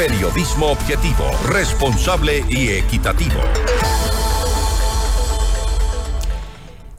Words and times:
Periodismo 0.00 0.68
objetivo, 0.68 1.30
responsable 1.50 2.42
y 2.48 2.70
equitativo. 2.70 3.38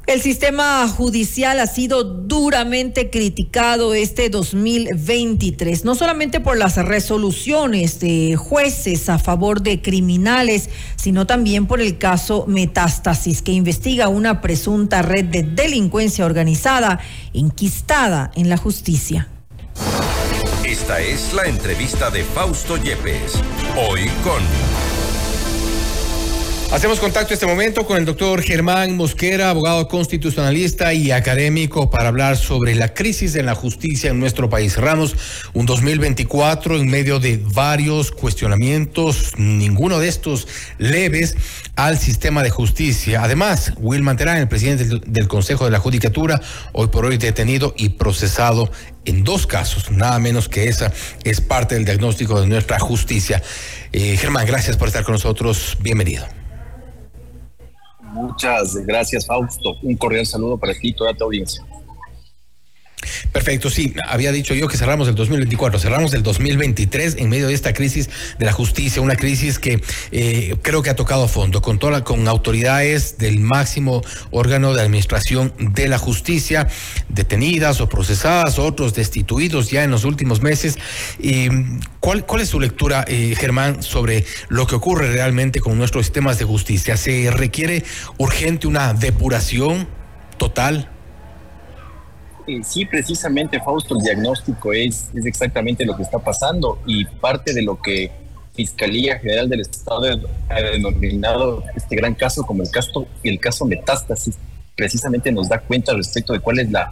El 0.06 0.22
sistema 0.22 0.88
judicial 0.88 1.60
ha 1.62 1.66
sido 1.66 2.04
duramente 2.04 3.10
criticado 3.10 3.96
este 3.96 4.30
2023, 4.30 5.84
no 5.84 5.96
solamente 5.96 6.42
por 6.42 6.58
las 6.58 6.76
resoluciones 6.76 8.00
de 8.00 8.36
jueces 8.36 9.10
a 9.10 9.18
favor 9.18 9.64
de 9.64 9.82
criminales, 9.82 10.70
sino 10.96 11.26
también 11.26 11.66
por 11.66 11.82
el 11.82 11.98
caso 11.98 12.46
Metástasis, 12.48 13.42
que 13.42 13.52
investiga 13.52 14.10
una 14.10 14.42
presunta 14.42 15.02
red 15.02 15.26
de 15.26 15.42
delincuencia 15.42 16.24
organizada 16.24 17.00
enquistada 17.34 18.30
en 18.36 18.48
la 18.48 18.58
justicia. 18.58 19.28
Esta 20.82 21.00
es 21.00 21.32
la 21.34 21.44
entrevista 21.44 22.10
de 22.10 22.24
Fausto 22.24 22.76
Yepes, 22.76 23.40
hoy 23.78 24.10
con... 24.24 24.91
Hacemos 26.72 27.02
contacto 27.02 27.34
este 27.34 27.46
momento 27.46 27.86
con 27.86 27.98
el 27.98 28.06
doctor 28.06 28.42
Germán 28.42 28.96
Mosquera, 28.96 29.50
abogado 29.50 29.90
constitucionalista 29.90 30.94
y 30.94 31.12
académico, 31.12 31.90
para 31.90 32.08
hablar 32.08 32.38
sobre 32.38 32.76
la 32.76 32.94
crisis 32.94 33.36
en 33.36 33.46
la 33.46 33.56
justicia 33.56 34.10
en 34.10 34.22
nuestro 34.22 34.50
país. 34.50 34.76
Cerramos 34.76 35.18
un 35.54 35.66
2024 35.66 36.78
en 36.78 36.88
medio 36.88 37.20
de 37.20 37.42
varios 37.44 38.12
cuestionamientos, 38.12 39.34
ninguno 39.38 40.00
de 40.00 40.08
estos 40.08 40.48
leves 40.78 41.36
al 41.76 42.00
sistema 42.00 42.42
de 42.42 42.52
justicia. 42.52 43.22
Además, 43.22 43.74
Will 43.76 44.06
Terán, 44.16 44.38
el 44.38 44.48
presidente 44.48 44.86
del 45.06 45.28
Consejo 45.28 45.66
de 45.66 45.72
la 45.72 45.80
Judicatura, 45.80 46.40
hoy 46.72 46.88
por 46.88 47.04
hoy 47.04 47.18
detenido 47.18 47.74
y 47.76 47.90
procesado 47.90 48.72
en 49.04 49.26
dos 49.26 49.46
casos, 49.46 49.92
nada 49.92 50.20
menos 50.20 50.48
que 50.48 50.70
esa 50.70 50.94
es 51.26 51.42
parte 51.42 51.76
del 51.76 51.84
diagnóstico 51.84 52.40
de 52.40 52.48
nuestra 52.48 52.80
justicia. 52.80 53.44
Eh, 53.92 54.16
Germán, 54.16 54.46
gracias 54.46 54.78
por 54.78 54.88
estar 54.88 55.04
con 55.04 55.12
nosotros. 55.12 55.78
Bienvenido. 55.82 56.41
Muchas 58.22 58.76
gracias, 58.86 59.26
Fausto. 59.26 59.76
Un 59.82 59.98
cordial 59.98 60.26
saludo 60.26 60.58
para 60.58 60.74
ti 60.74 60.90
y 60.90 60.94
toda 60.94 61.14
tu 61.14 61.24
audiencia. 61.24 61.66
Perfecto, 63.32 63.70
sí, 63.70 63.94
había 64.08 64.32
dicho 64.32 64.54
yo 64.54 64.68
que 64.68 64.78
cerramos 64.78 65.08
el 65.08 65.16
2024, 65.16 65.80
cerramos 65.80 66.14
el 66.14 66.24
2023 66.24 67.16
en 67.18 67.30
medio 67.30 67.48
de 67.48 67.54
esta 67.54 67.74
crisis 67.74 68.10
de 68.38 68.46
la 68.46 68.52
justicia, 68.52 69.02
una 69.02 69.16
crisis 69.16 69.60
que 69.60 69.82
eh, 70.12 70.56
creo 70.62 70.82
que 70.82 70.90
ha 70.90 70.96
tocado 70.96 71.28
fondo 71.28 71.62
con 71.62 71.80
toda 71.80 72.04
con 72.04 72.28
autoridades 72.28 73.18
del 73.18 73.40
máximo 73.40 74.02
órgano 74.32 74.74
de 74.74 74.82
administración 74.82 75.54
de 75.58 75.88
la 75.88 75.98
justicia 75.98 76.68
detenidas 77.10 77.82
o 77.82 77.90
procesadas, 77.90 78.60
otros 78.60 78.94
destituidos 78.94 79.70
ya 79.70 79.84
en 79.84 79.92
los 79.92 80.04
últimos 80.04 80.42
meses. 80.42 80.78
¿cuál, 82.00 82.26
¿Cuál 82.26 82.42
es 82.42 82.50
su 82.50 82.60
lectura, 82.60 83.06
eh, 83.08 83.36
Germán, 83.38 83.84
sobre 83.84 84.26
lo 84.50 84.68
que 84.68 84.76
ocurre 84.76 85.12
realmente 85.12 85.60
con 85.60 85.78
nuestros 85.78 86.06
sistemas 86.06 86.38
de 86.40 86.46
justicia? 86.46 86.98
¿Se 86.98 87.32
requiere 87.32 87.84
urgente 88.18 88.68
una 88.68 88.94
depuración 88.94 89.88
total? 90.38 90.90
Eh, 92.48 92.62
sí, 92.64 92.86
precisamente, 92.86 93.60
Fausto, 93.60 93.96
el 93.96 94.04
diagnóstico 94.04 94.74
es, 94.74 95.10
es 95.14 95.26
exactamente 95.26 95.86
lo 95.86 95.96
que 95.96 96.04
está 96.04 96.20
pasando 96.20 96.80
y 96.86 97.06
parte 97.06 97.54
de 97.54 97.62
lo 97.62 97.82
que 97.82 98.12
Fiscalía 98.54 99.18
General 99.20 99.48
del 99.48 99.62
Estado 99.62 100.20
ha 100.50 100.62
denominado 100.62 101.64
este 101.76 101.96
gran 101.96 102.14
caso 102.16 102.44
como 102.44 102.64
el 102.64 102.70
caso, 102.70 103.08
el 103.24 103.40
caso 103.40 103.66
Metástasis, 103.66 104.38
precisamente 104.76 105.32
nos 105.32 105.48
da 105.48 105.60
cuenta 105.60 105.94
respecto 105.94 106.34
de 106.34 106.40
cuál 106.40 106.60
es 106.60 106.72
la 106.72 106.92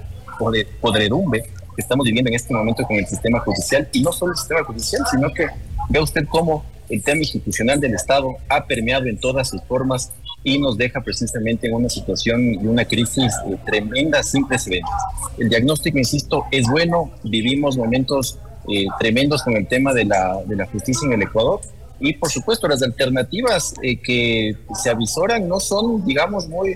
podredumbre 0.80 1.42
que 1.42 1.82
estamos 1.82 2.06
viviendo 2.06 2.30
en 2.30 2.36
este 2.36 2.54
momento 2.54 2.84
con 2.84 2.96
el 2.98 3.06
sistema 3.06 3.40
judicial. 3.40 3.90
Y 3.92 4.02
no 4.02 4.12
solo 4.12 4.32
el 4.32 4.38
sistema 4.38 4.64
judicial, 4.64 5.04
sino 5.12 5.34
que 5.34 5.48
vea 5.90 6.02
usted 6.02 6.26
cómo 6.28 6.64
el 6.90 7.04
tema 7.04 7.20
institucional 7.20 7.80
del 7.80 7.94
Estado 7.94 8.36
ha 8.48 8.66
permeado 8.66 9.06
en 9.06 9.18
todas 9.18 9.50
sus 9.50 9.62
formas 9.64 10.12
y 10.44 10.60
nos 10.60 10.78
deja 10.78 11.02
precisamente 11.02 11.68
en 11.68 11.74
una 11.74 11.90
situación 11.90 12.54
y 12.54 12.66
una 12.66 12.86
crisis 12.86 13.34
eh, 13.48 13.58
tremenda 13.66 14.24
sin 14.24 14.48
precedentes. 14.48 14.92
El 15.38 15.50
diagnóstico, 15.50 15.98
insisto, 15.98 16.46
es 16.52 16.68
bueno, 16.70 17.12
vivimos 17.24 17.78
momentos 17.78 18.40
eh, 18.68 18.86
tremendos 19.00 19.44
con 19.44 19.56
el 19.56 19.68
tema 19.68 19.94
de 19.94 20.06
la, 20.06 20.40
de 20.46 20.56
la 20.56 20.66
justicia 20.68 21.06
en 21.08 21.14
el 21.14 21.24
Ecuador 21.24 21.60
y 22.02 22.14
por 22.14 22.30
supuesto 22.30 22.68
las 22.68 22.82
alternativas 22.82 23.74
eh, 23.82 23.98
que 23.98 24.56
se 24.82 24.90
avisoran 24.90 25.48
no 25.50 25.60
son, 25.60 26.06
digamos, 26.06 26.48
muy, 26.48 26.76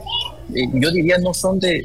yo 0.50 0.92
diría, 0.92 1.18
no 1.20 1.34
son 1.34 1.60
de, 1.60 1.82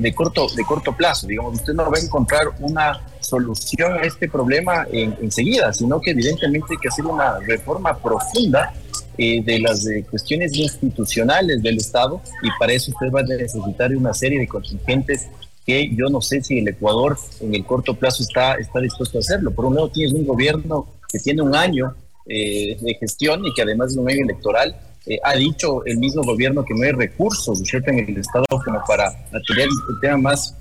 de, 0.00 0.14
corto, 0.14 0.46
de 0.56 0.64
corto 0.64 0.96
plazo, 0.96 1.26
digamos, 1.26 1.54
usted 1.54 1.74
no 1.74 1.90
va 1.90 1.98
a 1.98 2.00
encontrar 2.00 2.44
una 2.60 3.02
solución 3.20 3.92
a 3.92 4.02
este 4.02 4.26
problema 4.26 4.86
enseguida, 4.90 5.70
sino 5.74 6.00
que 6.00 6.12
evidentemente 6.12 6.66
hay 6.70 6.78
que 6.78 6.88
hacer 6.88 7.04
una 7.04 7.38
reforma 7.40 7.94
profunda 7.98 8.72
eh, 9.18 9.42
de 9.42 9.58
las 9.58 9.84
cuestiones 10.08 10.56
institucionales 10.56 11.62
del 11.62 11.76
Estado 11.76 12.22
y 12.42 12.48
para 12.58 12.72
eso 12.72 12.92
usted 12.92 13.10
va 13.12 13.20
a 13.20 13.24
necesitar 13.24 13.94
una 13.94 14.14
serie 14.14 14.38
de 14.38 14.46
contingentes 14.46 15.28
que 15.68 15.94
yo 15.94 16.06
no 16.08 16.22
sé 16.22 16.42
si 16.42 16.60
el 16.60 16.68
Ecuador 16.68 17.18
en 17.42 17.54
el 17.54 17.62
corto 17.66 17.92
plazo 17.92 18.22
está, 18.22 18.54
está 18.54 18.80
dispuesto 18.80 19.18
a 19.18 19.20
hacerlo. 19.20 19.50
Por 19.50 19.66
un 19.66 19.74
lado 19.74 19.90
tienes 19.90 20.14
un 20.14 20.26
gobierno 20.26 20.88
que 21.12 21.18
tiene 21.18 21.42
un 21.42 21.54
año 21.54 21.94
eh, 22.26 22.78
de 22.80 22.94
gestión 22.94 23.44
y 23.44 23.52
que 23.52 23.62
además 23.62 23.94
de 23.94 24.00
un 24.00 24.08
año 24.08 24.22
electoral 24.24 24.74
eh, 25.04 25.18
ha 25.22 25.34
dicho 25.34 25.84
el 25.84 25.98
mismo 25.98 26.22
gobierno 26.22 26.64
que 26.64 26.72
no 26.72 26.84
hay 26.84 26.92
recursos 26.92 27.58
¿cierto? 27.64 27.90
en 27.90 27.98
el 27.98 28.16
Estado 28.16 28.46
como 28.48 28.82
para 28.86 29.08
atender 29.08 29.66
el 29.66 30.00
tema 30.00 30.16
más 30.16 30.54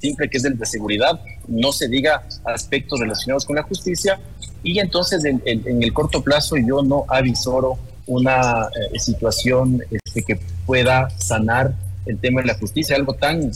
simple 0.00 0.28
que 0.28 0.38
es 0.38 0.44
el 0.44 0.58
de 0.58 0.66
seguridad, 0.66 1.20
no 1.46 1.70
se 1.70 1.88
diga 1.88 2.24
aspectos 2.44 2.98
relacionados 2.98 3.44
con 3.44 3.54
la 3.56 3.62
justicia 3.62 4.18
y 4.62 4.80
entonces 4.80 5.24
en, 5.24 5.40
en 5.44 5.82
el 5.82 5.92
corto 5.92 6.22
plazo 6.22 6.56
yo 6.56 6.82
no 6.82 7.04
avisoro 7.08 7.78
una 8.08 8.68
eh, 8.92 8.98
situación 8.98 9.82
este, 9.90 10.22
que 10.22 10.40
pueda 10.66 11.08
sanar 11.10 11.74
el 12.06 12.18
tema 12.18 12.40
de 12.40 12.48
la 12.48 12.54
justicia, 12.54 12.96
algo 12.96 13.14
tan 13.14 13.52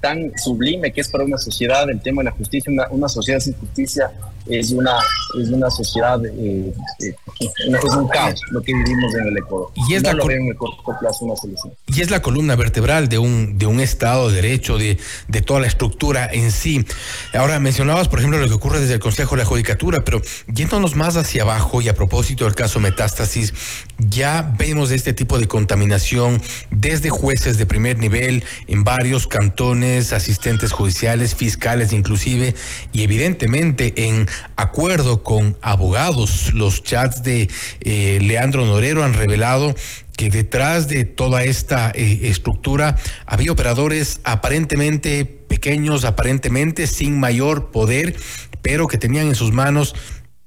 tan 0.00 0.32
sublime 0.36 0.92
que 0.92 1.00
es 1.00 1.08
para 1.08 1.24
una 1.24 1.38
sociedad 1.38 1.88
el 1.90 2.00
tema 2.00 2.22
de 2.22 2.30
la 2.30 2.36
justicia, 2.36 2.72
una, 2.72 2.88
una 2.90 3.08
sociedad 3.08 3.40
sin 3.40 3.54
justicia 3.54 4.10
es 4.48 4.70
una, 4.70 4.92
es 5.40 5.48
una 5.48 5.70
sociedad, 5.70 6.24
eh, 6.24 6.72
eh, 7.00 7.14
es 7.40 7.96
un 7.96 8.08
caos 8.08 8.40
lo 8.50 8.62
que 8.62 8.72
vivimos 8.72 9.14
en 9.14 9.28
el 9.28 9.38
Ecuador. 9.38 9.70
Y 9.88 9.94
es, 9.94 10.02
no 10.02 10.12
la, 10.12 10.34
en 10.34 10.48
el 10.48 10.56
corto 10.56 10.82
plazo 11.00 11.24
una 11.24 11.36
solución. 11.36 11.72
y 11.88 12.00
es 12.00 12.10
la 12.10 12.22
columna 12.22 12.54
vertebral 12.54 13.08
de 13.08 13.18
un, 13.18 13.58
de 13.58 13.66
un 13.66 13.80
Estado 13.80 14.28
de 14.28 14.36
Derecho, 14.36 14.78
de, 14.78 14.98
de 15.28 15.42
toda 15.42 15.60
la 15.60 15.66
estructura 15.66 16.28
en 16.32 16.52
sí. 16.52 16.86
Ahora, 17.34 17.58
mencionabas, 17.58 18.08
por 18.08 18.20
ejemplo, 18.20 18.38
lo 18.38 18.46
que 18.48 18.54
ocurre 18.54 18.80
desde 18.80 18.94
el 18.94 19.00
Consejo 19.00 19.34
de 19.34 19.42
la 19.42 19.46
Judicatura, 19.46 20.04
pero 20.04 20.22
yéndonos 20.52 20.94
más 20.94 21.16
hacia 21.16 21.42
abajo 21.42 21.80
y 21.80 21.88
a 21.88 21.94
propósito 21.94 22.44
del 22.44 22.54
caso 22.54 22.78
Metástasis, 22.78 23.52
ya 23.98 24.54
vemos 24.56 24.90
este 24.90 25.12
tipo 25.12 25.38
de 25.38 25.48
contaminación 25.48 26.40
desde 26.70 27.10
jueces 27.10 27.58
de 27.58 27.66
primer 27.66 27.98
nivel 27.98 28.44
en 28.68 28.84
varios 28.84 29.26
cantones, 29.26 29.85
asistentes 30.12 30.72
judiciales, 30.72 31.34
fiscales 31.34 31.92
inclusive, 31.92 32.54
y 32.92 33.02
evidentemente 33.02 33.92
en 33.96 34.28
acuerdo 34.56 35.22
con 35.22 35.56
abogados, 35.62 36.52
los 36.54 36.82
chats 36.82 37.22
de 37.22 37.48
eh, 37.80 38.18
Leandro 38.20 38.66
Norero 38.66 39.04
han 39.04 39.14
revelado 39.14 39.74
que 40.16 40.30
detrás 40.30 40.88
de 40.88 41.04
toda 41.04 41.44
esta 41.44 41.90
eh, 41.94 42.20
estructura 42.24 42.96
había 43.26 43.52
operadores 43.52 44.20
aparentemente 44.24 45.24
pequeños, 45.24 46.04
aparentemente 46.04 46.86
sin 46.86 47.20
mayor 47.20 47.70
poder, 47.70 48.16
pero 48.62 48.88
que 48.88 48.98
tenían 48.98 49.28
en 49.28 49.34
sus 49.34 49.52
manos 49.52 49.94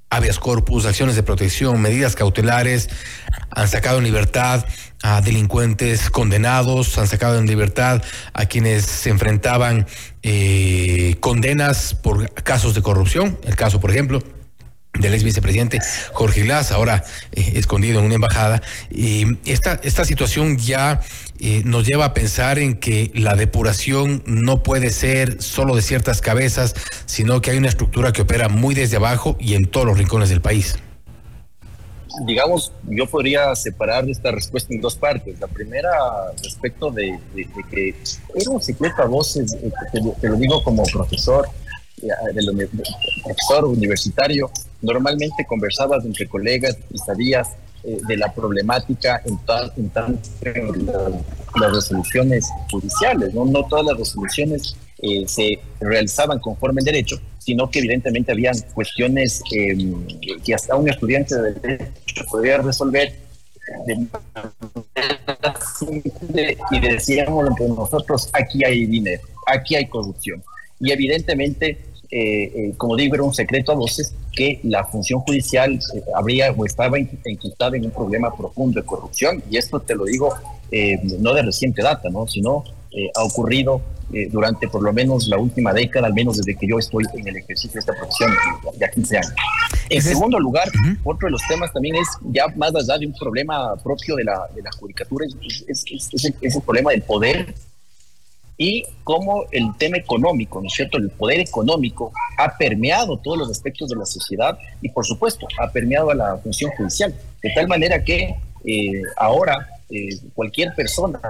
habeas 0.09 0.39
corpus, 0.39 0.85
acciones 0.85 1.15
de 1.15 1.23
protección, 1.23 1.81
medidas 1.81 2.15
cautelares, 2.15 2.89
han 3.51 3.67
sacado 3.67 3.99
en 3.99 4.03
libertad 4.03 4.65
a 5.01 5.21
delincuentes 5.21 6.09
condenados, 6.09 6.97
han 6.97 7.07
sacado 7.07 7.37
en 7.37 7.45
libertad 7.45 8.03
a 8.33 8.45
quienes 8.45 8.85
se 8.85 9.09
enfrentaban 9.09 9.87
eh, 10.23 11.15
condenas 11.19 11.93
por 11.93 12.33
casos 12.33 12.73
de 12.73 12.81
corrupción, 12.81 13.37
el 13.43 13.55
caso, 13.55 13.79
por 13.79 13.91
ejemplo, 13.91 14.21
del 14.99 15.13
ex 15.13 15.23
vicepresidente 15.23 15.79
Jorge 16.13 16.43
Glass, 16.43 16.71
ahora 16.71 17.03
eh, 17.31 17.53
escondido 17.55 17.99
en 17.99 18.05
una 18.05 18.15
embajada. 18.15 18.61
Y 18.91 19.25
esta, 19.49 19.79
esta 19.83 20.05
situación 20.05 20.57
ya 20.57 21.01
eh, 21.39 21.61
nos 21.65 21.87
lleva 21.87 22.05
a 22.05 22.13
pensar 22.13 22.59
en 22.59 22.75
que 22.75 23.11
la 23.15 23.35
depuración 23.35 24.23
no 24.25 24.61
puede 24.61 24.89
ser 24.89 25.41
solo 25.41 25.75
de 25.75 25.81
ciertas 25.81 26.21
cabezas, 26.21 26.75
sino 27.05 27.41
que 27.41 27.51
hay 27.51 27.57
una 27.57 27.69
estructura 27.69 28.11
que 28.11 28.21
opera 28.21 28.49
muy 28.49 28.75
desde 28.75 28.97
abajo 28.97 29.37
y 29.39 29.55
en 29.55 29.65
todos 29.65 29.87
los 29.87 29.97
rincones 29.97 30.29
del 30.29 30.41
país. 30.41 30.77
Digamos, 32.25 32.73
yo 32.87 33.05
podría 33.05 33.55
separar 33.55 34.09
esta 34.09 34.31
respuesta 34.31 34.73
en 34.73 34.81
dos 34.81 34.95
partes. 34.95 35.39
La 35.39 35.47
primera, 35.47 35.89
respecto 36.43 36.91
de, 36.91 37.17
que 37.71 37.95
era 38.35 38.49
un 38.49 38.61
secreto 38.61 39.01
a 39.01 39.05
voces, 39.05 39.53
eh, 39.53 39.71
te, 40.19 40.27
lo 40.27 40.35
digo 40.35 40.61
como 40.63 40.83
profesor, 40.83 41.47
del 42.33 42.69
profesor 43.23 43.65
universitario, 43.65 44.49
normalmente 44.81 45.45
conversabas 45.45 46.05
entre 46.05 46.27
colegas 46.27 46.77
y 46.93 46.97
sabías 46.97 47.49
eh, 47.83 47.97
de 48.07 48.17
la 48.17 48.33
problemática 48.33 49.21
en, 49.25 49.39
en, 50.45 50.91
las 51.59 51.71
resoluciones 51.73 52.47
judiciales. 52.71 53.33
¿no? 53.33 53.45
todas 53.67 53.85
las 53.85 53.97
resoluciones 53.97 54.75
eh, 55.01 55.25
se 55.27 55.59
realizaban 55.79 56.39
conforme 56.39 56.81
al 56.81 56.85
derecho 56.85 57.19
sino 57.39 57.69
que 57.71 57.79
evidentemente 57.79 58.31
habían 58.31 58.53
cuestiones 58.75 59.41
em, 59.51 60.05
que 60.45 60.53
hasta 60.53 60.75
un 60.75 60.87
estudiante 60.87 61.35
de 61.35 61.53
derecho 61.53 62.25
podría 62.29 62.59
resolver 62.59 63.11
y 66.71 66.79
decíamos 66.79 67.47
entre 67.47 67.67
nosotros, 67.69 68.29
aquí 68.33 68.63
hay 68.63 68.85
dinero, 68.85 69.21
aquí 69.47 69.75
hay 69.75 69.87
corrupción. 69.87 70.43
Y 70.79 70.91
evidentemente, 70.91 71.77
eh, 72.11 72.51
eh, 72.55 72.73
como 72.75 72.95
digo, 72.95 73.13
era 73.13 73.23
un 73.23 73.33
secreto 73.33 73.71
a 73.71 73.75
voces 73.75 74.15
que 74.33 74.59
la 74.63 74.83
función 74.85 75.19
judicial 75.19 75.73
eh, 75.73 76.01
habría 76.15 76.51
o 76.51 76.65
estaba 76.65 76.97
enquistada 76.97 77.77
en 77.77 77.85
un 77.85 77.91
problema 77.91 78.35
profundo 78.35 78.79
de 78.79 78.85
corrupción. 78.85 79.43
Y 79.49 79.57
esto 79.57 79.79
te 79.79 79.95
lo 79.95 80.05
digo 80.05 80.33
no 81.19 81.33
de 81.33 81.41
reciente 81.41 81.81
data, 81.81 82.09
¿no? 82.09 82.27
sino 82.27 82.63
ha 83.15 83.23
ocurrido 83.23 83.81
durante 84.29 84.67
por 84.67 84.83
lo 84.83 84.93
menos 84.93 85.27
la 85.27 85.39
última 85.39 85.73
década, 85.73 86.05
al 86.05 86.13
menos 86.13 86.37
desde 86.37 86.55
que 86.55 86.67
yo 86.67 86.77
estoy 86.77 87.05
en 87.15 87.27
el 87.27 87.37
ejercicio 87.37 87.73
de 87.73 87.79
esta 87.79 87.93
profesión, 87.93 88.31
ya 88.79 88.87
15 88.91 89.17
años. 89.17 89.33
En 89.89 90.01
segundo 90.01 90.39
lugar, 90.39 90.69
otro 91.03 91.25
de 91.25 91.31
los 91.31 91.41
temas 91.47 91.73
también 91.73 91.95
es 91.95 92.07
ya 92.31 92.47
más 92.55 92.73
allá 92.75 92.99
de 92.99 93.07
un 93.07 93.13
problema 93.13 93.75
propio 93.77 94.15
de 94.15 94.25
la, 94.25 94.47
de 94.55 94.61
la 94.61 94.69
judicatura, 94.79 95.25
es, 95.25 95.83
es, 95.87 96.25
el, 96.25 96.61
problema 96.61 96.91
del 96.91 97.01
poder 97.01 97.55
y 98.61 98.83
cómo 99.05 99.45
el 99.51 99.73
tema 99.77 99.95
económico, 99.95 100.59
¿no 100.61 100.67
es 100.67 100.73
cierto? 100.73 100.97
El 100.97 101.09
poder 101.09 101.39
económico 101.39 102.11
ha 102.37 102.57
permeado 102.57 103.17
todos 103.17 103.37
los 103.37 103.49
aspectos 103.49 103.89
de 103.89 103.95
la 103.95 104.05
sociedad 104.05 104.59
y, 104.81 104.89
por 104.89 105.05
supuesto, 105.05 105.47
ha 105.61 105.71
permeado 105.71 106.11
a 106.11 106.15
la 106.15 106.37
función 106.37 106.69
judicial, 106.71 107.15
de 107.41 107.51
tal 107.55 107.69
manera 107.69 108.03
que 108.03 108.35
eh, 108.65 109.01
ahora 109.15 109.65
eh, 109.89 110.09
cualquier 110.35 110.75
persona 110.75 111.21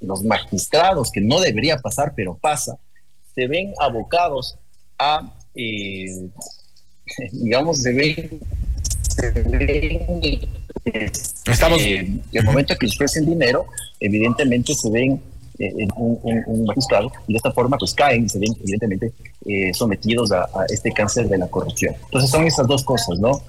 los 0.00 0.22
magistrados, 0.24 1.12
que 1.12 1.20
no 1.20 1.38
debería 1.38 1.76
pasar, 1.76 2.14
pero 2.16 2.34
pasa, 2.38 2.78
se 3.34 3.46
ven 3.46 3.74
abocados 3.78 4.56
a, 4.98 5.34
eh, 5.54 6.30
digamos, 7.32 7.82
se 7.82 7.92
ven, 7.92 8.40
se 9.16 9.30
ven 9.30 10.40
Estamos... 11.46 11.80
Eh, 11.82 12.20
el 12.32 12.44
momento 12.44 12.76
que 12.76 12.86
les 12.86 12.94
ofrecen 12.94 13.26
dinero, 13.26 13.66
evidentemente 14.00 14.74
se 14.74 14.90
ven 14.90 15.20
eh, 15.58 15.88
un, 15.96 16.64
magistrado 16.66 17.10
y 17.26 17.32
de 17.32 17.36
esta 17.38 17.50
forma 17.50 17.78
pues 17.78 17.94
caen 17.94 18.24
y 18.24 18.28
se 18.28 18.38
ven 18.38 18.54
evidentemente 18.60 19.12
sometidos 19.72 20.32
a, 20.32 20.42
a, 20.42 20.66
este 20.68 20.92
cáncer 20.92 21.28
de 21.28 21.38
la 21.38 21.48
corrupción. 21.48 21.94
Entonces 22.04 22.30
son 22.30 22.46
esas 22.46 22.66
dos 22.66 22.84
cosas, 22.84 23.18
¿no? 23.18 23.42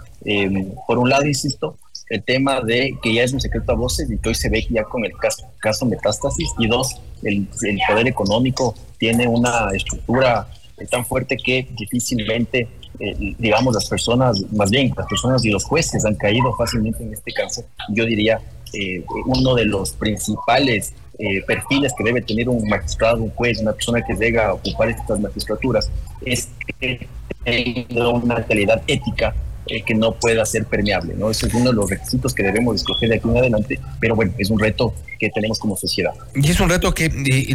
por 0.88 0.98
un 0.98 1.10
lado, 1.10 1.26
insisto, 1.26 1.78
el 2.10 2.24
tema 2.24 2.62
de 2.62 2.98
que 3.02 3.14
ya 3.14 3.24
es 3.24 3.34
un 3.34 3.42
secreto 3.42 3.72
a 3.72 3.76
voces 3.76 4.10
y 4.10 4.18
que 4.18 4.30
hoy 4.30 4.36
se 4.36 4.50
ve 4.50 4.66
ya 4.70 4.84
con 4.84 5.04
el 5.04 5.12
caso, 5.18 5.46
caso 5.60 5.86
metástasis 5.86 6.50
y 6.58 6.68
dos, 6.68 6.96
el, 7.24 7.48
poder 7.88 8.08
económico 8.08 8.76
tiene 8.98 9.28
una 9.28 9.70
estructura 9.74 10.48
tan 10.90 11.06
fuerte 11.06 11.38
que 11.38 11.68
difícilmente, 11.78 12.68
eh, 13.00 13.36
digamos, 13.38 13.74
las 13.76 13.88
personas, 13.88 14.44
más 14.52 14.72
bien 14.72 14.94
las 14.96 15.08
personas 15.08 15.46
y 15.46 15.52
los 15.52 15.64
jueces 15.64 16.04
han 16.06 16.16
caído 16.16 16.54
fácilmente 16.56 17.04
en 17.04 17.14
este 17.14 17.32
caso. 17.32 17.64
Yo 17.90 18.06
diría, 18.06 18.40
eh, 18.74 19.04
uno 19.26 19.56
de 19.56 19.66
los 19.66 19.92
principales 19.92 20.94
eh, 21.20 21.42
perfiles 21.46 21.94
que 21.98 22.04
debe 22.04 22.22
tener 22.22 22.50
un 22.50 22.68
magistrado, 22.68 23.18
un 23.24 23.30
juez, 23.32 23.60
una 23.60 23.74
persona 23.74 24.02
que 24.06 24.14
llega 24.14 24.48
a 24.48 24.54
ocupar 24.54 24.90
estas 24.90 25.20
magistraturas, 25.20 25.90
es 26.26 26.50
que 26.80 27.08
tenga 27.44 28.10
una 28.10 28.44
calidad 28.46 28.82
ética 28.88 29.34
eh, 29.70 29.84
que 29.84 29.96
no 29.96 30.14
pueda 30.14 30.46
ser 30.46 30.66
permeable, 30.66 31.14
¿no? 31.16 31.30
Ese 31.30 31.48
es 31.48 31.54
uno 31.54 31.70
de 31.70 31.76
los 31.76 31.90
requisitos 31.90 32.34
que 32.34 32.44
debemos 32.44 32.76
escoger 32.76 33.10
de 33.10 33.16
aquí 33.16 33.28
en 33.28 33.38
adelante, 33.38 33.80
pero 34.00 34.16
bueno, 34.16 34.34
es 34.38 34.50
un 34.50 34.60
reto 34.60 34.94
que 35.20 35.30
tenemos 35.30 35.60
como 35.60 35.76
sociedad. 35.76 36.14
Y 36.36 36.50
es 36.50 36.60
un 36.60 36.70
reto 36.70 36.94
que 36.94 37.10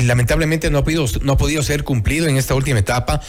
lamentablemente 0.04 0.70
no 0.70 0.78
ha, 0.78 0.84
podido, 0.84 1.06
no 1.22 1.32
ha 1.32 1.36
podido 1.36 1.62
ser 1.62 1.84
cumplido 1.84 2.26
en 2.26 2.36
esta 2.36 2.54
última 2.54 2.78
etapa. 2.78 3.20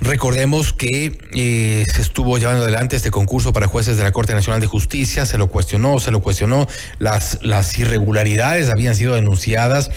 Recordemos 0.00 0.72
que 0.72 1.18
eh, 1.34 1.84
se 1.92 2.02
estuvo 2.02 2.38
llevando 2.38 2.64
adelante 2.64 2.96
este 2.96 3.10
concurso 3.10 3.52
para 3.52 3.66
jueces 3.66 3.96
de 3.96 4.02
la 4.02 4.12
Corte 4.12 4.34
Nacional 4.34 4.60
de 4.60 4.66
Justicia, 4.66 5.26
se 5.26 5.38
lo 5.38 5.48
cuestionó, 5.48 6.00
se 6.00 6.10
lo 6.10 6.20
cuestionó, 6.20 6.68
las, 6.98 7.38
las 7.42 7.78
irregularidades 7.78 8.70
habían 8.70 8.94
sido 8.94 9.14
denunciadas 9.14 9.90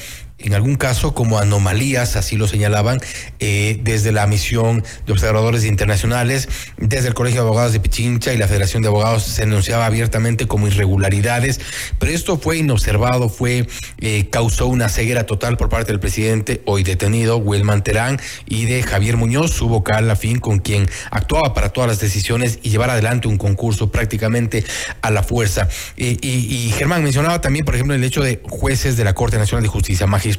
en 0.43 0.53
algún 0.53 0.75
caso 0.75 1.13
como 1.13 1.39
anomalías, 1.39 2.15
así 2.15 2.37
lo 2.37 2.47
señalaban, 2.47 2.99
eh, 3.39 3.79
desde 3.83 4.11
la 4.11 4.27
misión 4.27 4.83
de 5.05 5.13
observadores 5.13 5.63
internacionales, 5.65 6.49
desde 6.77 7.07
el 7.07 7.13
Colegio 7.13 7.41
de 7.41 7.47
Abogados 7.47 7.73
de 7.73 7.79
Pichincha 7.79 8.33
y 8.33 8.37
la 8.37 8.47
Federación 8.47 8.81
de 8.81 8.89
Abogados 8.89 9.23
se 9.23 9.41
denunciaba 9.41 9.85
abiertamente 9.85 10.47
como 10.47 10.67
irregularidades, 10.67 11.59
pero 11.99 12.11
esto 12.11 12.37
fue 12.37 12.57
inobservado, 12.57 13.29
fue 13.29 13.67
eh, 13.99 14.27
causó 14.29 14.67
una 14.67 14.89
ceguera 14.89 15.25
total 15.25 15.57
por 15.57 15.69
parte 15.69 15.91
del 15.91 15.99
presidente 15.99 16.61
hoy 16.65 16.83
detenido, 16.83 17.37
Wilman 17.37 17.83
Terán, 17.83 18.19
y 18.47 18.65
de 18.65 18.83
Javier 18.83 19.17
Muñoz, 19.17 19.51
su 19.51 19.67
vocal 19.67 20.09
afín 20.09 20.39
con 20.39 20.59
quien 20.59 20.89
actuaba 21.11 21.53
para 21.53 21.69
todas 21.69 21.89
las 21.89 21.99
decisiones 21.99 22.59
y 22.63 22.69
llevar 22.69 22.89
adelante 22.89 23.27
un 23.27 23.37
concurso 23.37 23.91
prácticamente 23.91 24.63
a 25.01 25.11
la 25.11 25.23
fuerza. 25.23 25.67
y, 25.95 26.17
y 26.21 26.71
Germán 26.71 27.03
mencionaba 27.03 27.41
también, 27.41 27.65
por 27.65 27.75
ejemplo, 27.75 27.95
el 27.95 28.03
hecho 28.03 28.21
de 28.21 28.41
jueces 28.43 28.97
de 28.97 29.03
la 29.03 29.13
Corte 29.13 29.37
Nacional 29.37 29.63
de 29.63 29.69
Justicia, 29.69 30.07
magistrados 30.07 30.30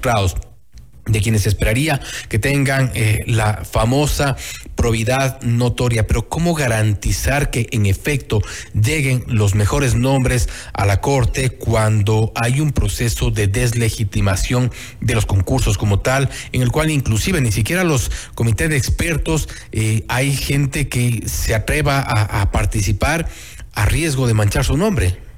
de 1.06 1.20
quienes 1.20 1.46
esperaría 1.46 2.00
que 2.28 2.38
tengan 2.38 2.92
eh, 2.94 3.24
la 3.26 3.64
famosa 3.64 4.36
probidad 4.76 5.40
notoria, 5.42 6.06
pero 6.06 6.28
¿cómo 6.28 6.54
garantizar 6.54 7.50
que 7.50 7.66
en 7.72 7.86
efecto 7.86 8.40
lleguen 8.72 9.24
los 9.26 9.56
mejores 9.56 9.96
nombres 9.96 10.48
a 10.72 10.86
la 10.86 11.00
Corte 11.00 11.50
cuando 11.50 12.32
hay 12.36 12.60
un 12.60 12.72
proceso 12.72 13.32
de 13.32 13.48
deslegitimación 13.48 14.70
de 15.00 15.14
los 15.14 15.26
concursos 15.26 15.76
como 15.76 15.98
tal, 16.00 16.30
en 16.52 16.62
el 16.62 16.70
cual 16.70 16.90
inclusive 16.90 17.40
ni 17.40 17.50
siquiera 17.50 17.82
los 17.82 18.10
comités 18.34 18.70
de 18.70 18.76
expertos 18.76 19.48
eh, 19.72 20.04
hay 20.08 20.36
gente 20.36 20.88
que 20.88 21.24
se 21.26 21.54
atreva 21.54 22.00
a 22.00 22.50
participar 22.52 23.28
a 23.74 23.86
riesgo 23.86 24.28
de 24.28 24.34
manchar 24.34 24.64
su 24.64 24.76
nombre? 24.76 25.31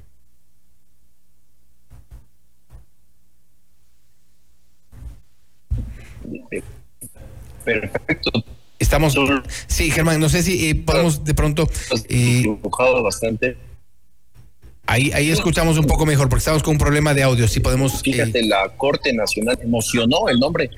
Perfecto. 7.65 8.45
Estamos. 8.79 9.17
Sí, 9.67 9.91
Germán, 9.91 10.21
no 10.21 10.29
sé 10.29 10.43
si 10.43 10.69
eh, 10.69 10.75
podemos 10.75 11.25
de 11.25 11.35
pronto. 11.35 11.69
Eh, 12.09 12.45
bastante. 13.03 13.57
Ahí, 14.87 15.11
ahí 15.13 15.31
escuchamos 15.31 15.79
un 15.79 15.87
poco 15.87 16.05
mejor 16.05 16.29
porque 16.29 16.41
estamos 16.41 16.63
con 16.63 16.73
un 16.73 16.79
problema 16.79 17.15
de 17.15 17.23
audio. 17.23 17.49
Si 17.49 17.61
podemos. 17.61 18.03
Fíjate, 18.03 18.41
eh, 18.41 18.47
la 18.47 18.69
Corte 18.77 19.13
Nacional 19.13 19.59
emocionó 19.63 20.29
el 20.29 20.39
nombre. 20.39 20.71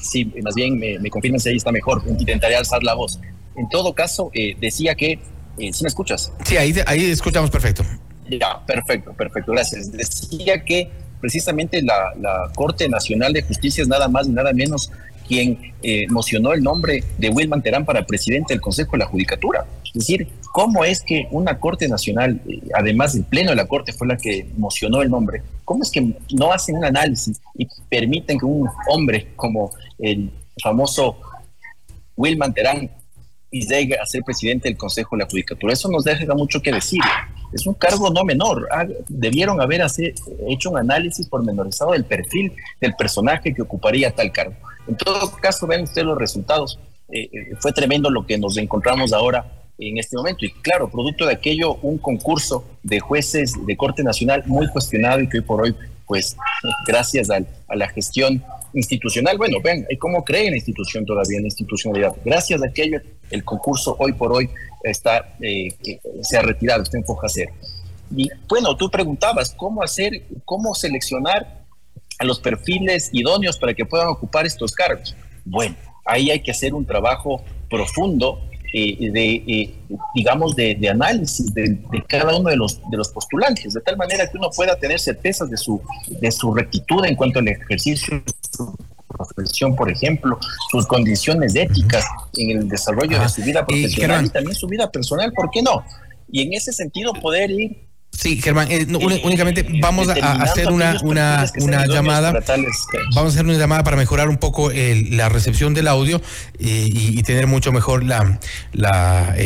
Sí, 0.00 0.24
más 0.42 0.54
bien 0.54 0.78
me, 0.78 0.98
me 0.98 1.10
confirman 1.10 1.40
si 1.40 1.50
ahí 1.50 1.56
está 1.56 1.70
mejor. 1.70 2.02
Intentaré 2.06 2.56
alzar 2.56 2.82
la 2.82 2.94
voz. 2.94 3.20
En 3.56 3.68
todo 3.68 3.94
caso, 3.94 4.30
decía 4.60 4.94
que. 4.94 5.18
¿Sí 5.58 5.82
me 5.82 5.88
escuchas? 5.88 6.32
Sí, 6.44 6.56
ahí, 6.56 6.74
ahí 6.86 7.04
escuchamos 7.06 7.50
perfecto. 7.50 7.84
Ya, 8.30 8.64
perfecto, 8.66 9.12
perfecto. 9.12 9.52
Gracias. 9.52 9.90
Decía 9.92 10.64
que 10.64 10.90
precisamente 11.20 11.82
la, 11.82 12.12
la 12.20 12.50
Corte 12.54 12.88
Nacional 12.88 13.32
de 13.32 13.42
Justicia 13.42 13.82
es 13.82 13.88
nada 13.88 14.08
más 14.08 14.28
y 14.28 14.30
nada 14.30 14.52
menos 14.52 14.90
quien 15.28 15.74
eh, 15.82 16.06
mocionó 16.08 16.52
el 16.54 16.62
nombre 16.62 17.04
de 17.18 17.28
Wilman 17.28 17.62
Terán 17.62 17.84
para 17.84 18.06
presidente 18.06 18.54
del 18.54 18.60
Consejo 18.60 18.92
de 18.92 18.98
la 18.98 19.06
Judicatura. 19.06 19.66
Es 19.84 19.92
decir, 19.92 20.26
¿cómo 20.52 20.84
es 20.84 21.02
que 21.02 21.28
una 21.30 21.60
Corte 21.60 21.86
Nacional, 21.86 22.40
eh, 22.48 22.60
además 22.74 23.12
del 23.12 23.24
Pleno 23.24 23.50
de 23.50 23.56
la 23.56 23.66
Corte 23.66 23.92
fue 23.92 24.08
la 24.08 24.16
que 24.16 24.48
mocionó 24.56 25.02
el 25.02 25.10
nombre, 25.10 25.42
cómo 25.64 25.82
es 25.82 25.90
que 25.90 26.14
no 26.32 26.52
hacen 26.52 26.76
un 26.76 26.84
análisis 26.84 27.40
y 27.54 27.68
permiten 27.88 28.38
que 28.38 28.46
un 28.46 28.68
hombre 28.88 29.28
como 29.36 29.70
el 29.98 30.30
famoso 30.62 31.18
Wilman 32.16 32.54
Terán 32.54 32.90
llegue 33.50 33.98
a 33.98 34.06
ser 34.06 34.22
presidente 34.24 34.68
del 34.68 34.78
Consejo 34.78 35.14
de 35.14 35.24
la 35.24 35.30
Judicatura? 35.30 35.74
Eso 35.74 35.90
nos 35.90 36.04
deja 36.04 36.34
mucho 36.34 36.60
que 36.62 36.72
decir. 36.72 37.00
Es 37.52 37.66
un 37.66 37.74
cargo 37.74 38.10
no 38.10 38.24
menor. 38.24 38.68
Ah, 38.70 38.86
debieron 39.08 39.60
haber 39.60 39.82
hecho 40.48 40.70
un 40.70 40.78
análisis 40.78 41.26
pormenorizado 41.28 41.92
del 41.92 42.04
perfil 42.04 42.52
del 42.80 42.94
personaje 42.94 43.54
que 43.54 43.62
ocuparía 43.62 44.10
tal 44.10 44.32
cargo. 44.32 44.54
En 44.88 44.96
todo 44.96 45.30
caso, 45.40 45.66
ven 45.66 45.82
ustedes 45.82 46.06
los 46.06 46.18
resultados. 46.18 46.78
Eh, 47.10 47.28
eh, 47.32 47.56
fue 47.60 47.72
tremendo 47.72 48.10
lo 48.10 48.26
que 48.26 48.38
nos 48.38 48.56
encontramos 48.56 49.12
ahora 49.12 49.44
en 49.78 49.98
este 49.98 50.16
momento. 50.16 50.44
Y 50.44 50.50
claro, 50.50 50.90
producto 50.90 51.26
de 51.26 51.34
aquello, 51.34 51.74
un 51.76 51.98
concurso 51.98 52.64
de 52.82 53.00
jueces 53.00 53.54
de 53.66 53.76
Corte 53.76 54.02
Nacional 54.02 54.42
muy 54.46 54.68
cuestionado 54.68 55.20
y 55.20 55.28
que 55.28 55.38
hoy 55.38 55.44
por 55.44 55.62
hoy, 55.62 55.74
pues, 56.06 56.36
gracias 56.86 57.30
a 57.30 57.76
la 57.76 57.88
gestión 57.88 58.42
institucional, 58.74 59.38
bueno, 59.38 59.58
ven, 59.62 59.86
¿cómo 59.98 60.24
cree 60.24 60.50
la 60.50 60.56
institución 60.56 61.04
todavía, 61.04 61.40
la 61.40 61.46
institucionalidad? 61.46 62.14
Gracias 62.24 62.62
a 62.62 62.66
aquello, 62.66 63.00
el 63.30 63.44
concurso 63.44 63.96
hoy 63.98 64.12
por 64.12 64.32
hoy 64.32 64.50
está, 64.82 65.36
eh, 65.40 65.68
se 66.22 66.36
ha 66.36 66.42
retirado, 66.42 66.82
está 66.82 66.98
en 66.98 67.04
foja 67.04 67.28
cero. 67.28 67.52
Y 68.14 68.28
bueno, 68.48 68.76
tú 68.76 68.90
preguntabas, 68.90 69.54
¿cómo 69.54 69.82
hacer, 69.82 70.22
cómo 70.44 70.74
seleccionar 70.74 71.57
a 72.18 72.24
los 72.24 72.40
perfiles 72.40 73.10
idóneos 73.12 73.58
para 73.58 73.74
que 73.74 73.84
puedan 73.84 74.08
ocupar 74.08 74.46
estos 74.46 74.72
cargos. 74.72 75.14
Bueno, 75.44 75.76
ahí 76.04 76.30
hay 76.30 76.40
que 76.40 76.50
hacer 76.50 76.74
un 76.74 76.84
trabajo 76.84 77.42
profundo 77.70 78.40
eh, 78.72 79.10
de, 79.10 79.34
eh, 79.46 79.74
digamos, 80.14 80.54
de, 80.54 80.88
análisis 80.90 81.54
de, 81.54 81.78
cada 82.06 82.36
uno 82.36 82.50
de 82.50 82.56
los, 82.56 82.80
de 82.90 82.98
los 82.98 83.08
postulantes, 83.08 83.72
de 83.72 83.80
tal 83.80 83.96
manera 83.96 84.30
que 84.30 84.36
uno 84.36 84.50
pueda 84.50 84.78
tener 84.78 85.00
certezas 85.00 85.48
de 85.48 85.56
su, 85.56 85.80
de 86.20 86.30
su 86.30 86.52
rectitud 86.52 87.02
en 87.06 87.16
cuanto 87.16 87.38
al 87.38 87.48
ejercicio 87.48 88.16
de 88.16 88.32
su 88.52 88.76
profesión, 89.08 89.74
por 89.74 89.90
ejemplo, 89.90 90.38
sus 90.70 90.86
condiciones 90.86 91.54
éticas 91.54 92.04
en 92.36 92.58
el 92.58 92.68
desarrollo 92.68 93.18
de 93.18 93.28
su 93.30 93.42
vida 93.42 93.64
profesional 93.66 94.26
y 94.26 94.28
también 94.28 94.54
su 94.54 94.66
vida 94.66 94.90
personal, 94.90 95.32
¿por 95.32 95.50
qué 95.50 95.62
no? 95.62 95.82
Y 96.30 96.42
en 96.42 96.52
ese 96.52 96.72
sentido 96.72 97.14
poder 97.14 97.50
ir 97.50 97.87
Sí, 98.18 98.42
Germán, 98.42 98.66
eh, 98.68 98.84
únicamente 98.90 99.64
vamos 99.80 100.08
a, 100.08 100.12
hacer 100.42 100.72
una, 100.72 100.96
una, 101.04 101.46
una 101.60 101.86
llamada. 101.86 102.32
Vamos 103.14 103.32
a 103.32 103.34
hacer 103.34 103.44
una 103.44 103.56
llamada 103.56 103.84
para 103.84 103.96
mejorar 103.96 104.28
un 104.28 104.38
poco 104.38 104.72
la 104.72 105.28
recepción 105.28 105.72
del 105.72 105.86
audio 105.86 106.20
eh, 106.58 106.86
y, 106.88 107.22
tener 107.22 107.46
mucho 107.46 107.70
mejor 107.70 108.02
la, 108.02 108.40
la, 108.72 109.36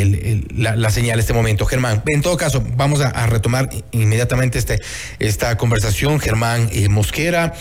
la, 0.55 0.91
señal 0.91 1.17
en 1.17 1.21
este 1.21 1.35
momento. 1.35 1.67
Germán, 1.67 2.03
en 2.07 2.23
todo 2.23 2.39
caso, 2.39 2.65
vamos 2.75 3.03
a, 3.03 3.27
retomar 3.27 3.69
inmediatamente 3.91 4.59
este, 4.59 4.81
esta 5.19 5.59
conversación. 5.59 6.19
Germán 6.19 6.71
eh, 6.73 6.89
Mosquera, 6.89 7.53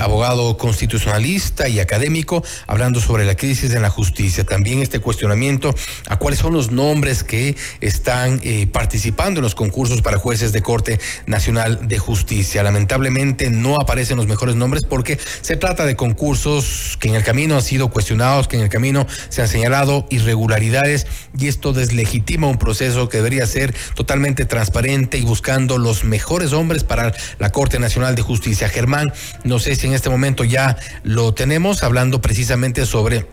abogado 0.00 0.56
constitucionalista 0.56 1.68
y 1.68 1.78
académico, 1.78 2.42
hablando 2.66 3.00
sobre 3.00 3.24
la 3.26 3.36
crisis 3.36 3.72
en 3.74 3.82
la 3.82 3.90
justicia. 3.90 4.42
También 4.42 4.82
este 4.82 4.98
cuestionamiento 4.98 5.72
a 6.08 6.16
cuáles 6.16 6.40
son 6.40 6.52
los 6.52 6.72
nombres 6.72 7.22
que 7.22 7.54
están 7.80 8.40
participando 8.72 9.38
en 9.38 9.44
los 9.44 9.54
concursos 9.54 10.02
para 10.02 10.18
jueces 10.18 10.31
jueces 10.32 10.52
de 10.52 10.62
Corte 10.62 10.98
Nacional 11.26 11.88
de 11.88 11.98
Justicia. 11.98 12.62
Lamentablemente 12.62 13.50
no 13.50 13.76
aparecen 13.76 14.16
los 14.16 14.26
mejores 14.26 14.56
nombres 14.56 14.82
porque 14.88 15.18
se 15.42 15.56
trata 15.56 15.84
de 15.84 15.94
concursos 15.94 16.96
que 16.98 17.08
en 17.08 17.16
el 17.16 17.22
camino 17.22 17.54
han 17.54 17.60
sido 17.60 17.90
cuestionados, 17.90 18.48
que 18.48 18.56
en 18.56 18.62
el 18.62 18.70
camino 18.70 19.06
se 19.28 19.42
han 19.42 19.48
señalado 19.48 20.06
irregularidades 20.08 21.06
y 21.38 21.48
esto 21.48 21.74
deslegitima 21.74 22.46
un 22.46 22.56
proceso 22.56 23.10
que 23.10 23.18
debería 23.18 23.46
ser 23.46 23.74
totalmente 23.94 24.46
transparente 24.46 25.18
y 25.18 25.22
buscando 25.22 25.76
los 25.76 26.02
mejores 26.02 26.54
hombres 26.54 26.82
para 26.82 27.12
la 27.38 27.50
Corte 27.50 27.78
Nacional 27.78 28.14
de 28.14 28.22
Justicia. 28.22 28.70
Germán, 28.70 29.12
no 29.44 29.58
sé 29.58 29.76
si 29.76 29.86
en 29.86 29.92
este 29.92 30.08
momento 30.08 30.44
ya 30.44 30.78
lo 31.02 31.34
tenemos 31.34 31.82
hablando 31.82 32.22
precisamente 32.22 32.86
sobre 32.86 33.26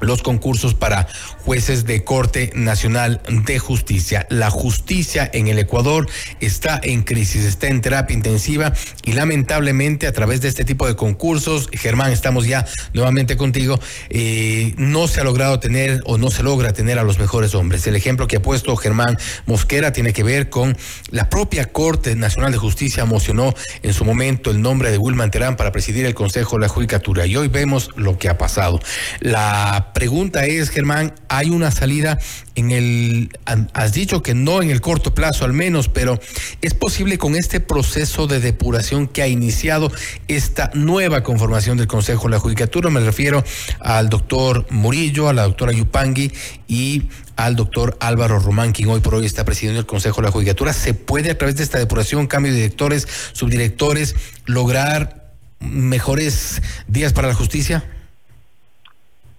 los 0.00 0.22
concursos 0.22 0.74
para 0.74 1.08
jueces 1.44 1.84
de 1.86 2.04
Corte 2.04 2.50
Nacional 2.54 3.20
de 3.28 3.58
Justicia. 3.58 4.26
La 4.30 4.50
justicia 4.50 5.28
en 5.32 5.48
el 5.48 5.58
Ecuador 5.58 6.08
está 6.40 6.80
en 6.82 7.02
crisis, 7.02 7.44
está 7.44 7.68
en 7.68 7.80
terapia 7.80 8.14
intensiva 8.14 8.72
y 9.04 9.12
lamentablemente 9.12 10.06
a 10.06 10.12
través 10.12 10.40
de 10.40 10.48
este 10.48 10.64
tipo 10.64 10.86
de 10.86 10.96
concursos, 10.96 11.68
Germán, 11.72 12.12
estamos 12.12 12.46
ya 12.46 12.66
nuevamente 12.92 13.36
contigo, 13.36 13.78
eh, 14.10 14.74
no 14.76 15.08
se 15.08 15.20
ha 15.20 15.24
logrado 15.24 15.60
tener 15.60 16.02
o 16.04 16.18
no 16.18 16.30
se 16.30 16.42
logra 16.42 16.72
tener 16.72 16.98
a 16.98 17.04
los 17.04 17.18
mejores 17.18 17.54
hombres. 17.54 17.86
El 17.86 17.96
ejemplo 17.96 18.26
que 18.26 18.36
ha 18.36 18.42
puesto 18.42 18.76
Germán 18.76 19.16
Mosquera 19.46 19.92
tiene 19.92 20.12
que 20.12 20.22
ver 20.22 20.48
con 20.50 20.76
la 21.10 21.28
propia 21.28 21.66
Corte 21.66 22.16
Nacional 22.16 22.52
de 22.52 22.58
Justicia 22.58 23.02
emocionó 23.02 23.54
en 23.82 23.92
su 23.92 24.04
momento 24.04 24.50
el 24.50 24.60
nombre 24.60 24.90
de 24.90 24.98
Wilman 24.98 25.30
Terán 25.30 25.56
para 25.56 25.72
presidir 25.72 26.06
el 26.06 26.14
Consejo 26.14 26.56
de 26.56 26.62
la 26.62 26.68
Judicatura 26.68 27.26
y 27.26 27.36
hoy 27.36 27.48
vemos 27.48 27.90
lo 27.96 28.18
que 28.18 28.28
ha 28.28 28.38
pasado. 28.38 28.80
La 29.20 29.92
pregunta 29.96 30.44
es, 30.44 30.68
Germán, 30.68 31.14
¿hay 31.30 31.48
una 31.48 31.70
salida 31.70 32.18
en 32.54 32.70
el, 32.70 33.30
has 33.72 33.94
dicho 33.94 34.22
que 34.22 34.34
no 34.34 34.60
en 34.60 34.68
el 34.68 34.82
corto 34.82 35.14
plazo 35.14 35.46
al 35.46 35.54
menos, 35.54 35.88
pero 35.88 36.20
es 36.60 36.74
posible 36.74 37.16
con 37.16 37.34
este 37.34 37.60
proceso 37.60 38.26
de 38.26 38.38
depuración 38.38 39.06
que 39.06 39.22
ha 39.22 39.26
iniciado 39.26 39.90
esta 40.28 40.70
nueva 40.74 41.22
conformación 41.22 41.78
del 41.78 41.86
Consejo 41.86 42.24
de 42.24 42.32
la 42.32 42.40
Judicatura? 42.40 42.90
Me 42.90 43.00
refiero 43.00 43.42
al 43.80 44.10
doctor 44.10 44.66
Murillo, 44.68 45.30
a 45.30 45.32
la 45.32 45.44
doctora 45.44 45.72
Yupangui 45.72 46.30
y 46.68 47.04
al 47.36 47.56
doctor 47.56 47.96
Álvaro 47.98 48.38
Román, 48.38 48.72
quien 48.72 48.90
hoy 48.90 49.00
por 49.00 49.14
hoy 49.14 49.24
está 49.24 49.46
presidiendo 49.46 49.80
el 49.80 49.86
Consejo 49.86 50.20
de 50.20 50.26
la 50.26 50.30
Judicatura. 50.30 50.74
¿Se 50.74 50.92
puede 50.92 51.30
a 51.30 51.38
través 51.38 51.56
de 51.56 51.62
esta 51.62 51.78
depuración, 51.78 52.26
cambio 52.26 52.52
de 52.52 52.58
directores, 52.58 53.08
subdirectores, 53.32 54.14
lograr 54.44 55.32
mejores 55.58 56.60
días 56.86 57.14
para 57.14 57.28
la 57.28 57.34
justicia? 57.34 57.95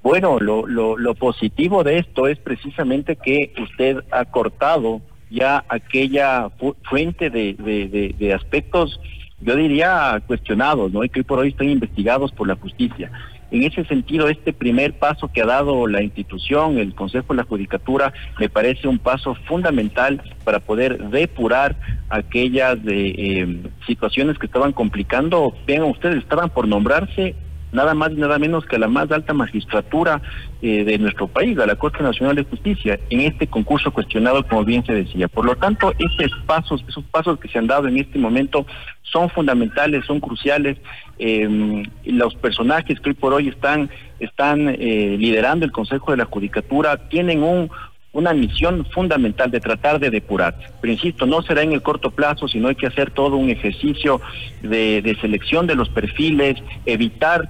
Bueno, 0.07 0.39
lo, 0.39 0.65
lo, 0.65 1.15
positivo 1.15 1.83
de 1.83 1.97
esto 1.97 2.29
es 2.29 2.39
precisamente 2.39 3.17
que 3.17 3.51
usted 3.61 4.05
ha 4.11 4.23
cortado 4.23 5.01
ya 5.29 5.65
aquella 5.67 6.49
fuente 6.89 7.29
de, 7.29 8.33
aspectos, 8.33 9.01
yo 9.41 9.57
diría, 9.57 10.23
cuestionados, 10.25 10.93
¿no? 10.93 11.03
Y 11.03 11.09
que 11.09 11.19
hoy 11.19 11.23
por 11.25 11.39
hoy 11.39 11.49
están 11.49 11.67
investigados 11.67 12.31
por 12.31 12.47
la 12.47 12.55
justicia. 12.55 13.11
En 13.51 13.63
ese 13.63 13.83
sentido, 13.83 14.29
este 14.29 14.53
primer 14.53 14.93
paso 14.93 15.27
que 15.27 15.41
ha 15.41 15.45
dado 15.45 15.87
la 15.87 16.01
institución, 16.01 16.77
el 16.77 16.95
Consejo 16.95 17.33
de 17.33 17.41
la 17.41 17.43
Judicatura, 17.43 18.13
me 18.39 18.47
parece 18.47 18.87
un 18.87 18.99
paso 18.99 19.35
fundamental 19.35 20.21
para 20.45 20.61
poder 20.61 21.09
depurar 21.09 21.75
aquellas 22.07 22.81
de, 22.81 23.09
eh, 23.09 23.61
situaciones 23.85 24.39
que 24.39 24.45
estaban 24.45 24.71
complicando. 24.71 25.53
Vean 25.65 25.83
ustedes, 25.83 26.19
estaban 26.19 26.49
por 26.49 26.65
nombrarse 26.65 27.35
nada 27.71 27.93
más 27.93 28.11
y 28.11 28.15
nada 28.15 28.39
menos 28.39 28.65
que 28.65 28.77
la 28.77 28.87
más 28.87 29.11
alta 29.11 29.33
magistratura 29.33 30.21
eh, 30.61 30.83
de 30.83 30.97
nuestro 30.97 31.27
país, 31.27 31.57
a 31.59 31.65
la 31.65 31.75
Corte 31.75 32.01
Nacional 32.01 32.35
de 32.35 32.43
Justicia, 32.43 32.99
en 33.09 33.21
este 33.21 33.47
concurso 33.47 33.91
cuestionado, 33.91 34.45
como 34.47 34.63
bien 34.63 34.85
se 34.85 34.93
decía. 34.93 35.27
Por 35.27 35.45
lo 35.45 35.55
tanto, 35.55 35.93
esos 35.99 36.31
pasos, 36.45 36.83
esos 36.87 37.03
pasos 37.05 37.39
que 37.39 37.47
se 37.47 37.59
han 37.59 37.67
dado 37.67 37.87
en 37.87 37.97
este 37.97 38.19
momento 38.19 38.65
son 39.03 39.29
fundamentales, 39.29 40.05
son 40.05 40.19
cruciales. 40.19 40.77
Eh, 41.19 41.83
los 42.05 42.35
personajes 42.35 42.99
que 42.99 43.09
hoy 43.09 43.15
por 43.15 43.33
hoy 43.33 43.49
están, 43.49 43.89
están 44.19 44.69
eh, 44.69 45.15
liderando 45.19 45.65
el 45.65 45.71
Consejo 45.71 46.11
de 46.11 46.17
la 46.17 46.25
Judicatura 46.25 47.09
tienen 47.09 47.43
un, 47.43 47.69
una 48.17 48.33
misión 48.33 48.83
fundamental 48.85 49.51
de 49.51 49.59
tratar 49.59 49.99
de 49.99 50.09
depurar. 50.09 50.57
Pero 50.81 50.91
insisto, 50.91 51.27
no 51.27 51.43
será 51.43 51.61
en 51.61 51.71
el 51.71 51.83
corto 51.83 52.09
plazo, 52.09 52.47
sino 52.47 52.67
hay 52.67 52.73
que 52.73 52.87
hacer 52.87 53.11
todo 53.11 53.37
un 53.37 53.51
ejercicio 53.51 54.19
de, 54.63 55.15
selección 55.21 55.67
de 55.67 55.75
los 55.75 55.89
perfiles, 55.89 56.57
evitar 56.87 57.47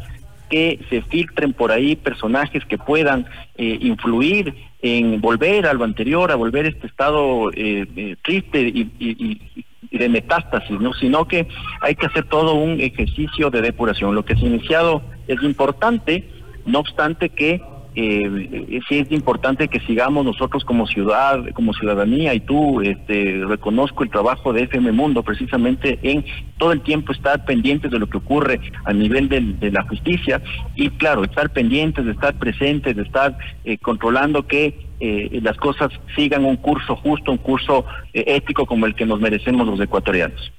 que 0.50 0.78
se 0.90 1.02
filtren 1.04 1.54
por 1.54 1.72
ahí 1.72 1.96
personajes 1.96 2.66
que 2.66 2.78
puedan 2.78 3.28
eh, 3.56 3.78
influir 3.80 4.54
en 4.82 5.22
volver 5.22 5.68
a 5.68 5.74
lo 5.74 5.86
anterior, 5.86 6.32
a 6.32 6.36
volver 6.36 6.66
a 6.66 6.70
este 6.70 6.88
estado 6.88 7.50
eh, 7.52 7.86
eh, 7.96 8.16
triste 8.22 8.62
y, 8.62 9.42
de 9.90 10.10
metástasis, 10.10 10.82
¿no? 10.82 10.94
sino 10.94 11.30
que 11.30 11.48
hay 11.80 11.96
que 11.96 12.08
hacer 12.08 12.26
todo 12.26 12.56
un 12.56 12.82
ejercicio 12.82 13.50
de 13.50 13.62
depuración. 13.62 14.16
Lo 14.16 14.26
que 14.26 14.36
se 14.36 14.44
ha 14.44 14.50
iniciado 14.50 15.02
es 15.30 15.42
importante, 15.44 16.28
no 16.66 16.80
obstante 16.80 17.30
que 17.30 17.62
eh, 18.00 18.80
sí 18.88 19.00
es 19.00 19.12
importante 19.12 19.70
que 19.70 19.80
sigamos 19.80 20.24
nosotros 20.24 20.64
como 20.64 20.86
ciudad, 20.86 21.44
como 21.54 21.74
ciudadanía, 21.74 22.36
y 22.36 22.42
tú 22.42 22.82
este, 22.82 23.44
reconozco 23.44 24.04
el 24.04 24.12
trabajo 24.12 24.54
de 24.54 24.64
FM 24.64 24.92
Mundo 24.92 25.24
precisamente 25.24 25.98
en 26.04 26.24
todo 26.58 26.74
el 26.74 26.82
tiempo 26.82 27.12
estar 27.12 27.44
pendientes 27.46 27.90
de 27.90 27.98
lo 27.98 28.08
que 28.08 28.18
ocurre 28.18 28.60
a 28.86 28.94
nivel 28.94 29.30
de 29.30 29.72
la 29.72 29.82
justicia 29.84 30.42
y 30.76 30.90
claro, 30.92 31.24
estar 31.24 31.50
pendientes, 31.50 32.06
de 32.06 32.12
estar 32.12 32.36
presentes, 32.36 32.96
de 32.96 33.02
estar 33.02 33.36
eh, 33.66 33.80
controlando 33.80 34.46
que 34.46 34.88
eh, 35.00 35.40
las 35.42 35.58
cosas 35.58 35.90
sigan 36.16 36.46
un 36.46 36.58
curso 36.58 36.96
justo, 36.96 37.32
un 37.32 37.38
curso 37.38 37.86
eh, 38.14 38.24
ético 38.28 38.66
como 38.66 38.86
el 38.86 38.96
que 38.96 39.06
nos 39.06 39.20
merecemos 39.20 39.68
los 39.68 39.80
ecuatorianos. 39.80 40.52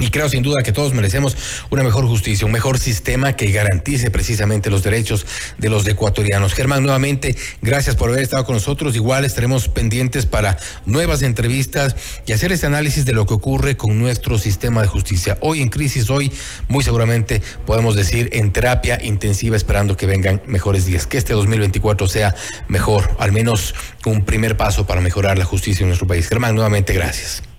Y 0.00 0.08
creo 0.10 0.30
sin 0.30 0.42
duda 0.42 0.62
que 0.62 0.72
todos 0.72 0.94
merecemos 0.94 1.36
una 1.68 1.82
mejor 1.82 2.06
justicia, 2.06 2.46
un 2.46 2.52
mejor 2.52 2.78
sistema 2.78 3.34
que 3.34 3.52
garantice 3.52 4.10
precisamente 4.10 4.70
los 4.70 4.82
derechos 4.82 5.26
de 5.58 5.68
los 5.68 5.86
ecuatorianos. 5.86 6.54
Germán, 6.54 6.82
nuevamente, 6.82 7.36
gracias 7.60 7.96
por 7.96 8.08
haber 8.08 8.22
estado 8.22 8.46
con 8.46 8.54
nosotros. 8.54 8.96
Igual 8.96 9.26
estaremos 9.26 9.68
pendientes 9.68 10.24
para 10.24 10.58
nuevas 10.86 11.20
entrevistas 11.20 11.96
y 12.26 12.32
hacer 12.32 12.50
este 12.50 12.66
análisis 12.66 13.04
de 13.04 13.12
lo 13.12 13.26
que 13.26 13.34
ocurre 13.34 13.76
con 13.76 13.98
nuestro 13.98 14.38
sistema 14.38 14.80
de 14.80 14.88
justicia. 14.88 15.36
Hoy 15.42 15.60
en 15.60 15.68
crisis, 15.68 16.08
hoy 16.08 16.32
muy 16.68 16.82
seguramente 16.82 17.42
podemos 17.66 17.94
decir 17.94 18.30
en 18.32 18.52
terapia 18.52 18.98
intensiva 19.04 19.54
esperando 19.54 19.98
que 19.98 20.06
vengan 20.06 20.40
mejores 20.46 20.86
días. 20.86 21.06
Que 21.06 21.18
este 21.18 21.34
2024 21.34 22.08
sea 22.08 22.34
mejor, 22.68 23.14
al 23.18 23.32
menos 23.32 23.74
un 24.06 24.24
primer 24.24 24.56
paso 24.56 24.86
para 24.86 25.02
mejorar 25.02 25.36
la 25.36 25.44
justicia 25.44 25.82
en 25.82 25.88
nuestro 25.88 26.06
país. 26.06 26.26
Germán, 26.26 26.54
nuevamente, 26.54 26.94
gracias. 26.94 27.49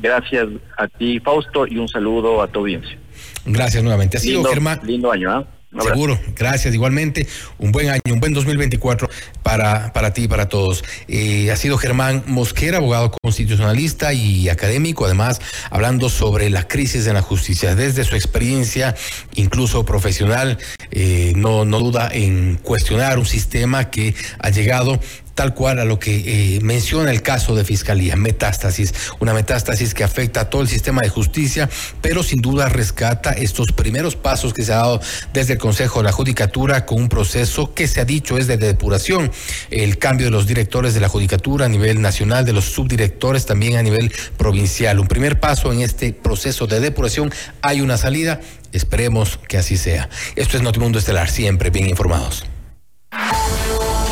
Gracias 0.00 0.48
a 0.76 0.88
ti, 0.88 1.20
Fausto, 1.20 1.66
y 1.66 1.78
un 1.78 1.88
saludo 1.88 2.42
a 2.42 2.48
tu 2.48 2.60
audiencia. 2.60 2.96
Gracias 3.44 3.82
nuevamente. 3.82 4.16
Ha 4.16 4.20
sido 4.20 4.44
Germán. 4.44 4.80
Lindo 4.84 5.10
año, 5.10 5.30
¿ah? 5.30 5.46
Seguro, 5.82 6.18
gracias 6.34 6.74
igualmente. 6.74 7.26
Un 7.58 7.70
buen 7.70 7.90
año, 7.90 8.00
un 8.10 8.20
buen 8.20 8.32
2024 8.32 9.10
para, 9.42 9.92
para 9.92 10.12
ti 10.12 10.22
y 10.22 10.28
para 10.28 10.48
todos. 10.48 10.84
Eh, 11.08 11.50
ha 11.50 11.56
sido 11.56 11.76
Germán 11.76 12.22
Mosquera, 12.26 12.78
abogado 12.78 13.10
constitucionalista 13.10 14.12
y 14.14 14.48
académico, 14.48 15.04
además 15.04 15.40
hablando 15.70 16.08
sobre 16.08 16.50
la 16.50 16.66
crisis 16.66 17.06
en 17.06 17.14
la 17.14 17.22
justicia. 17.22 17.74
Desde 17.74 18.04
su 18.04 18.14
experiencia, 18.14 18.94
incluso 19.34 19.84
profesional, 19.84 20.56
eh, 20.92 21.32
no, 21.36 21.64
no 21.64 21.78
duda 21.80 22.08
en 22.12 22.56
cuestionar 22.62 23.18
un 23.18 23.26
sistema 23.26 23.90
que 23.90 24.14
ha 24.38 24.50
llegado 24.50 24.98
tal 25.36 25.54
cual 25.54 25.78
a 25.78 25.84
lo 25.84 26.00
que 26.00 26.56
eh, 26.56 26.60
menciona 26.62 27.12
el 27.12 27.22
caso 27.22 27.54
de 27.54 27.62
Fiscalía, 27.62 28.16
metástasis, 28.16 28.92
una 29.20 29.34
metástasis 29.34 29.94
que 29.94 30.02
afecta 30.02 30.40
a 30.40 30.50
todo 30.50 30.62
el 30.62 30.68
sistema 30.68 31.02
de 31.02 31.10
justicia, 31.10 31.68
pero 32.00 32.24
sin 32.24 32.40
duda 32.40 32.68
rescata 32.68 33.32
estos 33.32 33.66
primeros 33.70 34.16
pasos 34.16 34.52
que 34.52 34.64
se 34.64 34.72
ha 34.72 34.78
dado 34.78 35.00
desde 35.32 35.52
el 35.52 35.58
Consejo 35.58 36.00
de 36.00 36.06
la 36.06 36.12
Judicatura 36.12 36.86
con 36.86 37.02
un 37.02 37.08
proceso 37.08 37.72
que 37.74 37.86
se 37.86 38.00
ha 38.00 38.04
dicho 38.04 38.38
es 38.38 38.48
de 38.48 38.56
depuración, 38.56 39.30
el 39.70 39.98
cambio 39.98 40.26
de 40.26 40.32
los 40.32 40.46
directores 40.46 40.94
de 40.94 41.00
la 41.00 41.08
Judicatura 41.08 41.66
a 41.66 41.68
nivel 41.68 42.00
nacional, 42.00 42.44
de 42.44 42.54
los 42.54 42.64
subdirectores 42.64 43.44
también 43.46 43.76
a 43.76 43.82
nivel 43.82 44.12
provincial. 44.38 44.98
Un 44.98 45.06
primer 45.06 45.38
paso 45.38 45.72
en 45.72 45.82
este 45.82 46.12
proceso 46.14 46.66
de 46.66 46.80
depuración, 46.80 47.32
hay 47.62 47.82
una 47.82 47.98
salida 47.98 48.40
Esperemos 48.72 49.38
que 49.48 49.56
así 49.56 49.76
sea. 49.76 50.10
Esto 50.34 50.56
es 50.56 50.62
Notimundo 50.62 50.98
Estelar, 50.98 51.30
siempre 51.30 51.70
bien 51.70 51.88
informados. 51.88 52.44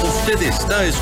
Usted 0.03 0.43
está 0.43 0.85
escuchando. 0.85 0.93